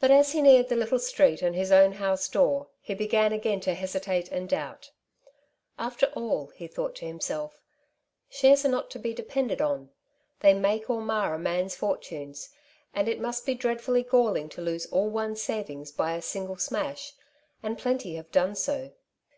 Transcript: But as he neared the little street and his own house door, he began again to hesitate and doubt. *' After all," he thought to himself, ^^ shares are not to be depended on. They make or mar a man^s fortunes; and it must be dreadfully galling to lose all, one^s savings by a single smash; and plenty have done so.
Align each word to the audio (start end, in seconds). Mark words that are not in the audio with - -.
But 0.00 0.10
as 0.10 0.32
he 0.32 0.40
neared 0.40 0.70
the 0.70 0.76
little 0.76 0.98
street 0.98 1.42
and 1.42 1.54
his 1.54 1.70
own 1.70 1.92
house 1.92 2.26
door, 2.26 2.68
he 2.80 2.94
began 2.94 3.34
again 3.34 3.60
to 3.60 3.74
hesitate 3.74 4.32
and 4.32 4.48
doubt. 4.48 4.92
*' 5.36 5.78
After 5.88 6.06
all," 6.16 6.46
he 6.54 6.66
thought 6.66 6.94
to 6.94 7.04
himself, 7.06 7.56
^^ 7.56 7.58
shares 8.34 8.64
are 8.64 8.70
not 8.70 8.90
to 8.92 8.98
be 8.98 9.12
depended 9.12 9.60
on. 9.60 9.90
They 10.40 10.54
make 10.54 10.88
or 10.88 11.02
mar 11.02 11.34
a 11.34 11.38
man^s 11.38 11.76
fortunes; 11.76 12.48
and 12.94 13.10
it 13.10 13.20
must 13.20 13.44
be 13.44 13.54
dreadfully 13.54 14.04
galling 14.04 14.48
to 14.48 14.62
lose 14.62 14.86
all, 14.86 15.10
one^s 15.10 15.36
savings 15.36 15.92
by 15.92 16.14
a 16.14 16.22
single 16.22 16.56
smash; 16.56 17.12
and 17.62 17.76
plenty 17.76 18.14
have 18.14 18.30
done 18.32 18.54
so. 18.54 18.92